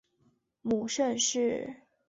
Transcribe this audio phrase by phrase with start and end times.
[0.63, 1.75] 母盛氏。